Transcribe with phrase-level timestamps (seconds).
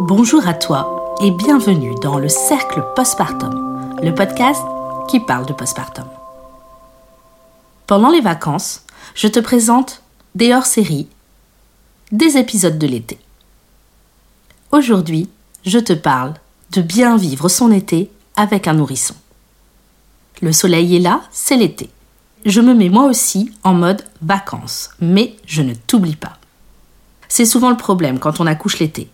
[0.00, 4.62] Bonjour à toi et bienvenue dans le Cercle Postpartum, le podcast
[5.08, 6.06] qui parle de postpartum.
[7.86, 8.82] Pendant les vacances,
[9.14, 10.02] je te présente
[10.34, 11.08] des hors-séries,
[12.12, 13.18] des épisodes de l'été.
[14.72, 15.28] Aujourd'hui,
[15.64, 16.34] je te parle
[16.72, 19.14] de bien vivre son été avec un nourrisson.
[20.42, 21.90] Le soleil est là, c'est l'été.
[22.44, 26.38] Je me mets moi aussi en mode vacances, mais je ne t'oublie pas.
[27.28, 29.10] C'est souvent le problème quand on accouche l'été.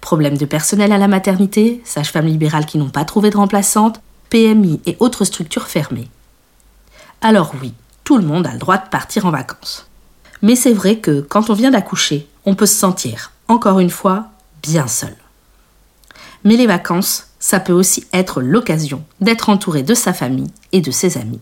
[0.00, 4.80] Problème de personnel à la maternité, sages-femmes libérales qui n'ont pas trouvé de remplaçante, PMI
[4.86, 6.08] et autres structures fermées.
[7.20, 7.72] Alors oui,
[8.04, 9.88] tout le monde a le droit de partir en vacances.
[10.42, 14.26] Mais c'est vrai que quand on vient d'accoucher, on peut se sentir, encore une fois,
[14.62, 15.16] bien seul.
[16.44, 20.90] Mais les vacances, ça peut aussi être l'occasion d'être entouré de sa famille et de
[20.90, 21.40] ses amis.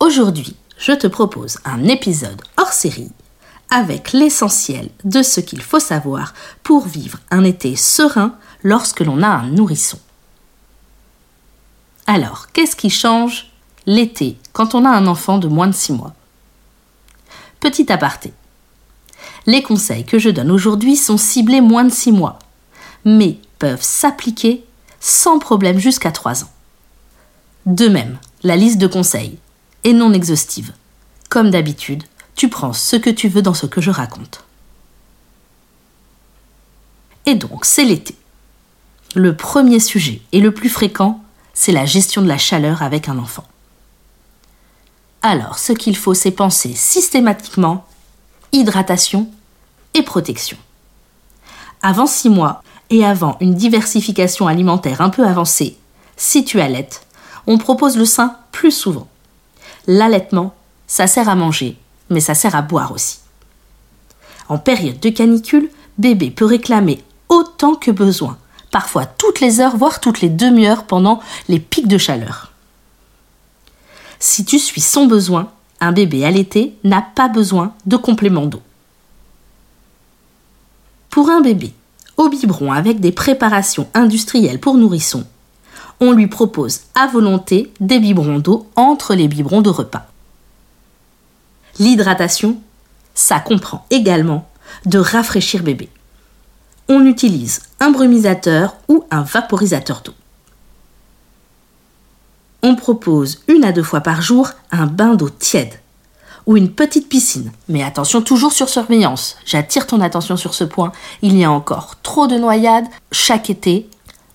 [0.00, 3.12] Aujourd'hui, je te propose un épisode hors série
[3.72, 9.28] avec l'essentiel de ce qu'il faut savoir pour vivre un été serein lorsque l'on a
[9.28, 9.98] un nourrisson.
[12.06, 13.50] Alors, qu'est-ce qui change
[13.86, 16.12] l'été quand on a un enfant de moins de 6 mois?
[17.60, 18.34] Petit aparté.
[19.46, 22.38] Les conseils que je donne aujourd'hui sont ciblés moins de 6 mois,
[23.06, 24.66] mais peuvent s'appliquer
[25.00, 26.52] sans problème jusqu'à 3 ans.
[27.64, 29.38] De même, la liste de conseils
[29.84, 30.74] est non exhaustive.
[31.30, 32.02] Comme d'habitude,
[32.34, 34.44] tu prends ce que tu veux dans ce que je raconte.
[37.26, 38.16] Et donc, c'est l'été.
[39.14, 41.22] Le premier sujet et le plus fréquent,
[41.54, 43.46] c'est la gestion de la chaleur avec un enfant.
[45.20, 47.86] Alors, ce qu'il faut, c'est penser systématiquement
[48.52, 49.30] hydratation
[49.94, 50.56] et protection.
[51.82, 55.76] Avant 6 mois et avant une diversification alimentaire un peu avancée,
[56.16, 57.06] si tu allaites,
[57.46, 59.08] on propose le sein plus souvent.
[59.86, 60.54] L'allaitement,
[60.86, 61.76] ça sert à manger
[62.12, 63.18] mais ça sert à boire aussi.
[64.48, 68.38] En période de canicule, bébé peut réclamer autant que besoin,
[68.70, 72.52] parfois toutes les heures, voire toutes les demi-heures pendant les pics de chaleur.
[74.18, 75.50] Si tu suis son besoin,
[75.80, 78.62] un bébé allaité n'a pas besoin de complément d'eau.
[81.10, 81.72] Pour un bébé
[82.16, 85.24] au biberon avec des préparations industrielles pour nourrissons,
[86.00, 90.11] on lui propose à volonté des biberons d'eau entre les biberons de repas.
[91.78, 92.58] L'hydratation,
[93.14, 94.48] ça comprend également
[94.86, 95.88] de rafraîchir bébé.
[96.88, 100.14] On utilise un brumisateur ou un vaporisateur d'eau.
[102.62, 105.80] On propose une à deux fois par jour un bain d'eau tiède
[106.46, 107.52] ou une petite piscine.
[107.68, 109.36] Mais attention, toujours sur surveillance.
[109.44, 110.92] J'attire ton attention sur ce point.
[111.22, 113.88] Il y a encore trop de noyades chaque été.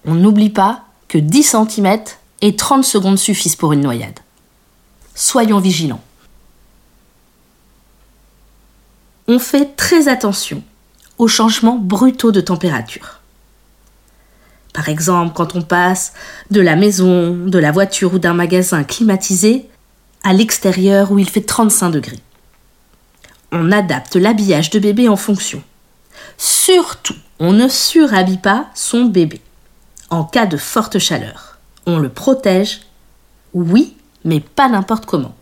[0.05, 1.99] On n'oublie pas que 10 cm
[2.41, 4.19] et 30 secondes suffisent pour une noyade.
[5.15, 6.01] Soyons vigilants.
[9.27, 10.63] On fait très attention
[11.17, 13.19] aux changements brutaux de température.
[14.73, 16.13] Par exemple, quand on passe
[16.51, 19.67] de la maison, de la voiture ou d'un magasin climatisé
[20.23, 22.19] à l'extérieur où il fait 35 degrés.
[23.51, 25.63] On adapte l'habillage de bébé en fonction.
[26.37, 29.41] Surtout, on ne surhabille pas son bébé.
[30.09, 32.81] En cas de forte chaleur, on le protège,
[33.53, 35.35] oui, mais pas n'importe comment.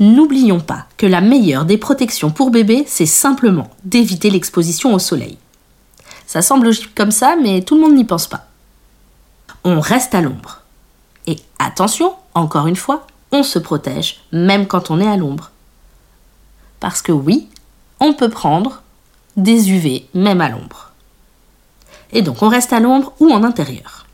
[0.00, 5.36] N'oublions pas que la meilleure des protections pour bébé, c'est simplement d'éviter l'exposition au soleil.
[6.26, 8.46] Ça semble logique comme ça, mais tout le monde n'y pense pas.
[9.62, 10.62] On reste à l'ombre.
[11.26, 15.50] Et attention, encore une fois, on se protège même quand on est à l'ombre.
[16.80, 17.48] Parce que oui,
[18.00, 18.82] on peut prendre
[19.36, 20.92] des UV même à l'ombre.
[22.12, 24.06] Et donc on reste à l'ombre ou en intérieur.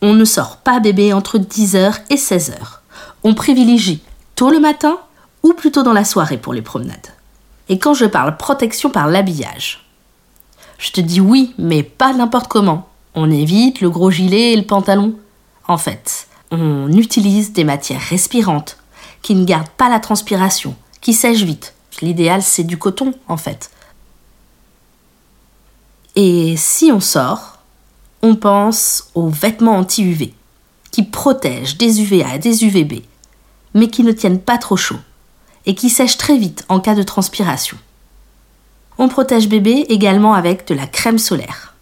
[0.00, 2.54] On ne sort pas bébé entre 10h et 16h.
[3.24, 4.00] On privilégie
[4.36, 4.98] tôt le matin
[5.42, 7.14] ou plutôt dans la soirée pour les promenades.
[7.68, 9.84] Et quand je parle protection par l'habillage,
[10.78, 12.88] je te dis oui, mais pas n'importe comment.
[13.14, 15.16] On évite le gros gilet et le pantalon.
[15.66, 18.78] En fait, on utilise des matières respirantes
[19.22, 21.74] qui ne gardent pas la transpiration, qui sèchent vite.
[22.00, 23.70] L'idéal, c'est du coton, en fait.
[26.14, 27.58] Et si on sort,
[28.22, 30.32] on pense aux vêtements anti-UV,
[30.90, 33.02] qui protègent des UVA et des UVB,
[33.74, 34.98] mais qui ne tiennent pas trop chaud
[35.66, 37.76] et qui sèche très vite en cas de transpiration.
[38.98, 41.74] On protège bébé également avec de la crème solaire.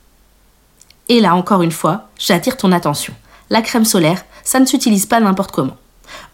[1.08, 3.14] Et là, encore une fois, j'attire ton attention.
[3.48, 5.76] La crème solaire, ça ne s'utilise pas n'importe comment.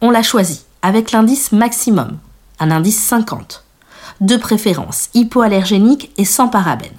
[0.01, 2.19] On l'a choisie avec l'indice maximum,
[2.59, 3.65] un indice 50.
[4.21, 6.91] De préférence hypoallergénique et sans parabènes.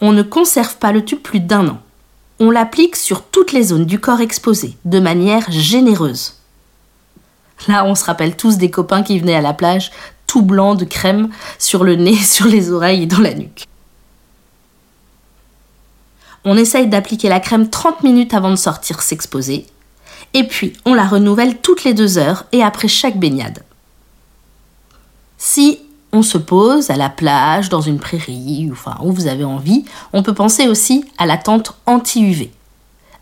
[0.00, 1.80] On ne conserve pas le tube plus d'un an.
[2.40, 6.34] On l'applique sur toutes les zones du corps exposées, de manière généreuse.
[7.68, 9.90] Là, on se rappelle tous des copains qui venaient à la plage
[10.26, 13.66] tout blanc de crème sur le nez, sur les oreilles et dans la nuque.
[16.44, 19.66] On essaye d'appliquer la crème 30 minutes avant de sortir s'exposer.
[20.34, 23.62] Et puis, on la renouvelle toutes les deux heures et après chaque baignade.
[25.38, 25.80] Si
[26.12, 30.22] on se pose à la plage, dans une prairie, enfin où vous avez envie, on
[30.22, 32.50] peut penser aussi à la tente anti-UV.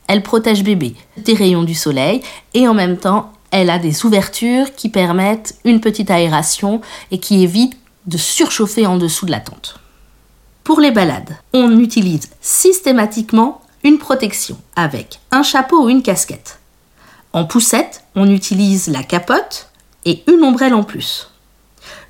[0.09, 2.23] Elle protège bébé des rayons du soleil
[2.55, 7.45] et en même temps, elle a des ouvertures qui permettent une petite aération et qui
[7.45, 7.77] évitent
[8.07, 9.79] de surchauffer en dessous de la tente.
[10.65, 16.59] Pour les balades, on utilise systématiquement une protection avec un chapeau ou une casquette.
[17.33, 19.69] En poussette, on utilise la capote
[20.05, 21.29] et une ombrelle en plus.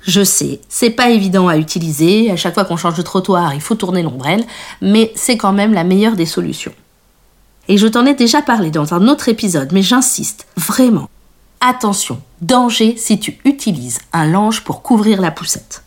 [0.01, 3.61] Je sais, c'est pas évident à utiliser, à chaque fois qu'on change de trottoir, il
[3.61, 4.45] faut tourner l'ombrelle,
[4.81, 6.73] mais c'est quand même la meilleure des solutions.
[7.67, 11.09] Et je t'en ai déjà parlé dans un autre épisode, mais j'insiste, vraiment.
[11.65, 15.85] Attention, danger si tu utilises un lange pour couvrir la poussette.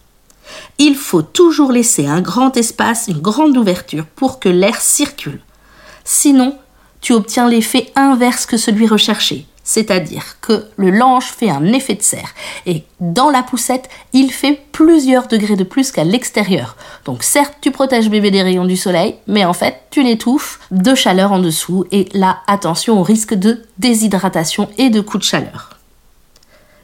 [0.79, 5.43] Il faut toujours laisser un grand espace, une grande ouverture pour que l'air circule.
[6.03, 6.57] Sinon,
[7.03, 12.03] tu obtiens l'effet inverse que celui recherché, c'est-à-dire que le lange fait un effet de
[12.03, 12.33] serre
[12.67, 16.77] et dans la poussette, il fait plusieurs degrés de plus qu'à l'extérieur.
[17.05, 20.95] Donc certes, tu protèges bébé des rayons du soleil, mais en fait, tu l'étouffes de
[20.95, 25.77] chaleur en dessous et là, attention au risque de déshydratation et de coup de chaleur.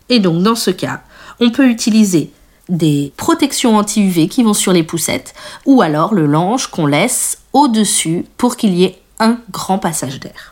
[0.08, 1.02] Et donc dans ce cas,
[1.40, 2.32] on peut utiliser
[2.68, 5.34] des protections anti-UV qui vont sur les poussettes
[5.66, 10.51] ou alors le lange qu'on laisse au-dessus pour qu'il y ait un grand passage d'air.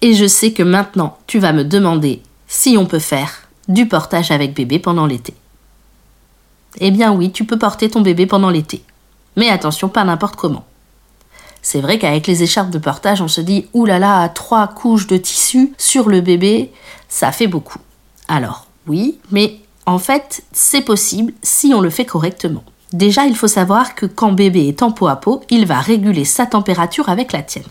[0.00, 4.30] Et je sais que maintenant, tu vas me demander si on peut faire du portage
[4.30, 5.34] avec bébé pendant l'été.
[6.80, 8.82] Eh bien oui, tu peux porter ton bébé pendant l'été.
[9.36, 10.64] Mais attention, pas n'importe comment.
[11.62, 15.72] C'est vrai qu'avec les écharpes de portage, on se dit oulala, trois couches de tissu
[15.76, 16.72] sur le bébé,
[17.08, 17.80] ça fait beaucoup.
[18.28, 22.62] Alors, oui, mais en fait, c'est possible si on le fait correctement.
[22.92, 26.24] Déjà, il faut savoir que quand bébé est en peau à peau, il va réguler
[26.24, 27.64] sa température avec la tienne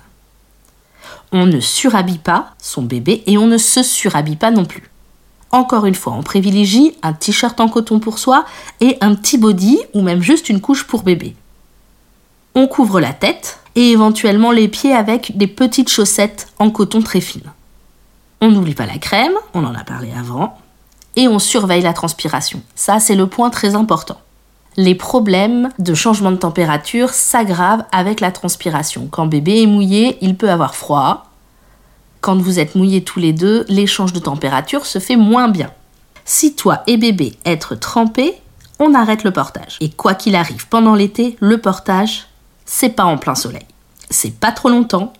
[1.31, 4.89] on ne surhabille pas son bébé et on ne se surhabille pas non plus.
[5.51, 8.45] Encore une fois, on privilégie un t-shirt en coton pour soi
[8.81, 11.35] et un petit body ou même juste une couche pour bébé.
[12.55, 17.21] On couvre la tête et éventuellement les pieds avec des petites chaussettes en coton très
[17.21, 17.51] fines.
[18.41, 20.57] On n'oublie pas la crème, on en a parlé avant,
[21.15, 22.61] et on surveille la transpiration.
[22.75, 24.17] Ça, c'est le point très important
[24.77, 29.07] les problèmes de changement de température s'aggravent avec la transpiration.
[29.09, 31.25] Quand bébé est mouillé, il peut avoir froid.
[32.21, 35.71] Quand vous êtes mouillés tous les deux, l'échange de température se fait moins bien.
[36.25, 38.35] Si toi et bébé êtes trempés,
[38.79, 39.77] on arrête le portage.
[39.81, 42.27] Et quoi qu'il arrive pendant l'été, le portage,
[42.65, 43.65] c'est pas en plein soleil.
[44.11, 45.11] C'est pas trop longtemps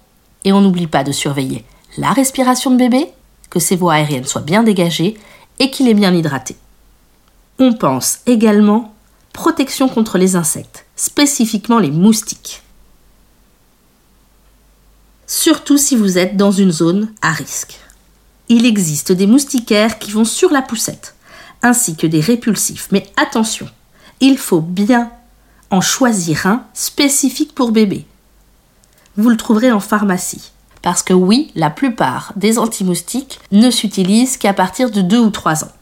[0.45, 1.65] et on n'oublie pas de surveiller
[1.97, 3.07] la respiration de bébé,
[3.49, 5.17] que ses voies aériennes soient bien dégagées
[5.59, 6.55] et qu'il est bien hydraté.
[7.59, 8.93] On pense également
[9.37, 12.63] protection contre les insectes, spécifiquement les moustiques.
[15.27, 17.79] Surtout si vous êtes dans une zone à risque.
[18.49, 21.13] Il existe des moustiquaires qui vont sur la poussette,
[21.61, 23.69] ainsi que des répulsifs, mais attention,
[24.21, 25.11] il faut bien
[25.69, 28.07] en choisir un spécifique pour bébé.
[29.17, 30.51] Vous le trouverez en pharmacie.
[30.81, 35.63] Parce que oui, la plupart des anti-moustiques ne s'utilisent qu'à partir de 2 ou 3
[35.63, 35.76] ans.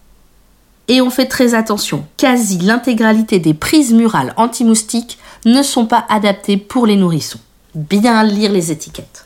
[0.88, 6.58] Et on fait très attention, quasi l'intégralité des prises murales anti-moustiques ne sont pas adaptées
[6.58, 7.40] pour les nourrissons.
[7.74, 9.26] Bien lire les étiquettes.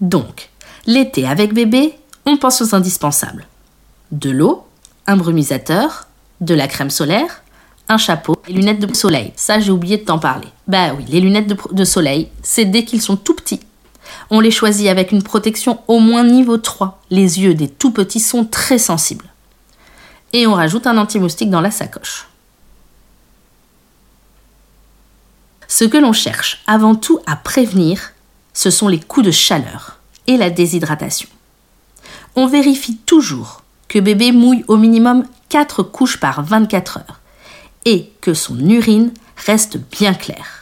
[0.00, 0.50] Donc,
[0.86, 1.94] l'été avec bébé,
[2.24, 3.46] on pense aux indispensables.
[4.12, 4.64] De l'eau,
[5.06, 6.06] un brumisateur,
[6.40, 7.42] de la crème solaire,
[7.88, 9.32] un chapeau et lunettes de soleil.
[9.36, 10.48] Ça, j'ai oublié de t'en parler.
[10.66, 13.60] Bah oui, les lunettes de, de soleil, c'est dès qu'ils sont tout petits
[14.30, 17.02] on les choisit avec une protection au moins niveau 3.
[17.10, 19.26] Les yeux des tout petits sont très sensibles.
[20.32, 22.28] Et on rajoute un anti-moustique dans la sacoche.
[25.66, 28.12] Ce que l'on cherche avant tout à prévenir,
[28.54, 31.28] ce sont les coups de chaleur et la déshydratation.
[32.36, 37.20] On vérifie toujours que bébé mouille au minimum 4 couches par 24 heures
[37.84, 40.57] et que son urine reste bien claire.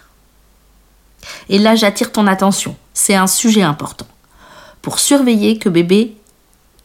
[1.48, 4.06] Et là, j'attire ton attention c'est un sujet important.
[4.80, 6.16] Pour surveiller que bébé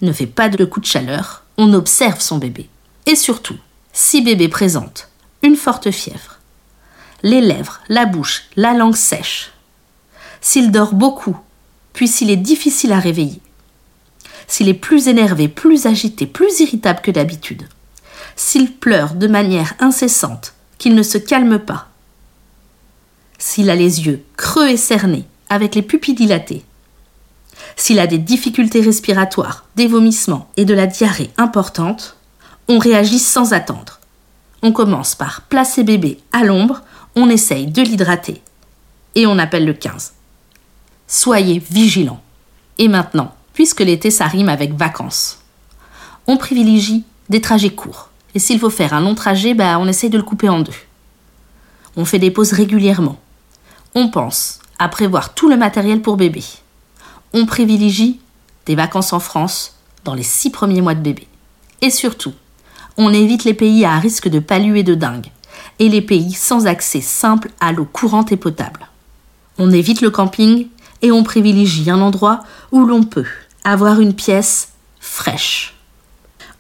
[0.02, 2.70] ne fait pas de coup de chaleur, on observe son bébé.
[3.06, 3.56] Et surtout,
[3.94, 5.08] si bébé présente
[5.42, 6.38] une forte fièvre,
[7.24, 9.52] les lèvres, la bouche, la langue sèche,
[10.42, 11.38] s'il dort beaucoup,
[11.94, 13.42] puis s'il est difficile à réveiller,
[14.48, 17.70] s'il est plus énervé, plus agité, plus irritable que d'habitude,
[18.36, 21.88] s'il pleure de manière incessante, qu'il ne se calme pas,
[23.42, 26.64] s'il a les yeux creux et cernés, avec les pupilles dilatées.
[27.76, 32.18] S'il a des difficultés respiratoires, des vomissements et de la diarrhée importante,
[32.68, 34.00] on réagit sans attendre.
[34.62, 36.82] On commence par placer bébé à l'ombre,
[37.16, 38.42] on essaye de l'hydrater
[39.16, 40.14] et on appelle le 15.
[41.08, 42.22] Soyez vigilants.
[42.78, 45.40] Et maintenant, puisque l'été ça rime avec vacances,
[46.28, 48.10] on privilégie des trajets courts.
[48.36, 50.72] Et s'il faut faire un long trajet, bah, on essaye de le couper en deux.
[51.98, 53.20] On fait des pauses régulièrement.
[53.94, 56.44] On pense à prévoir tout le matériel pour bébé.
[57.34, 58.22] On privilégie
[58.66, 61.28] des vacances en France dans les six premiers mois de bébé.
[61.82, 62.34] Et surtout,
[62.96, 65.28] on évite les pays à risque de palu et de dingue,
[65.80, 68.88] et les pays sans accès simple à l'eau courante et potable.
[69.58, 70.68] On évite le camping
[71.02, 73.28] et on privilégie un endroit où l'on peut
[73.66, 74.70] avoir une pièce
[75.02, 75.76] fraîche.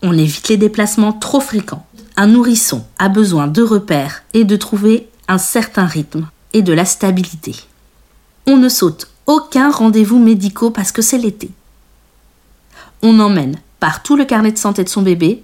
[0.01, 1.85] On évite les déplacements trop fréquents.
[2.17, 6.85] Un nourrisson a besoin de repères et de trouver un certain rythme et de la
[6.85, 7.55] stabilité.
[8.47, 11.49] On ne saute aucun rendez-vous médicaux parce que c'est l'été.
[13.01, 15.43] On emmène partout le carnet de santé de son bébé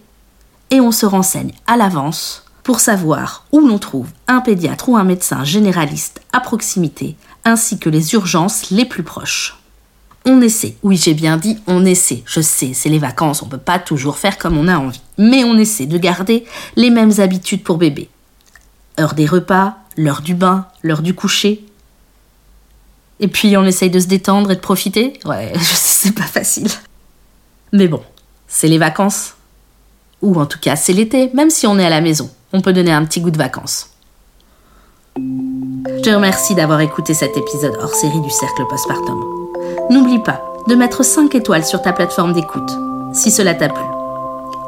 [0.71, 5.05] et on se renseigne à l'avance pour savoir où l'on trouve un pédiatre ou un
[5.05, 9.57] médecin généraliste à proximité ainsi que les urgences les plus proches.
[10.25, 13.57] On essaie, oui j'ai bien dit on essaie, je sais, c'est les vacances, on peut
[13.57, 16.43] pas toujours faire comme on a envie, mais on essaie de garder
[16.75, 18.09] les mêmes habitudes pour bébé.
[18.99, 21.65] Heure des repas, l'heure du bain, l'heure du coucher.
[23.19, 25.19] Et puis on essaye de se détendre et de profiter.
[25.25, 26.69] Ouais, je sais, c'est pas facile.
[27.73, 28.01] Mais bon,
[28.47, 29.33] c'est les vacances.
[30.21, 32.29] Ou en tout cas, c'est l'été, même si on est à la maison.
[32.53, 33.91] On peut donner un petit goût de vacances.
[35.17, 39.19] Je te remercie d'avoir écouté cet épisode hors série du Cercle Postpartum.
[39.89, 42.71] N'oublie pas de mettre 5 étoiles sur ta plateforme d'écoute,
[43.13, 43.83] si cela t'a plu,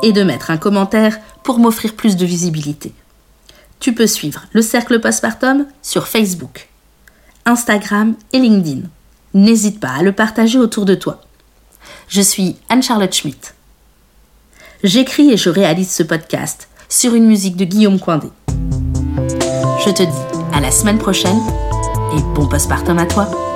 [0.02, 2.94] et de mettre un commentaire pour m'offrir plus de visibilité.
[3.80, 6.68] Tu peux suivre le Cercle Postpartum sur Facebook,
[7.46, 8.82] Instagram et LinkedIn.
[9.34, 11.22] N'hésite pas à le partager autour de toi.
[12.08, 13.54] Je suis Anne-Charlotte Schmitt.
[14.84, 18.28] J'écris et je réalise ce podcast sur une musique de Guillaume Coindé.
[19.86, 21.40] Je te dis à la semaine prochaine
[22.18, 23.49] et bon postpartum à toi.